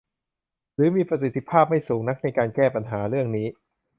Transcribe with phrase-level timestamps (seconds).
[0.75, 3.47] หรือมีประสิทธิภาพไม่สูงนักในการแก้ปัญหาเรื่องนี้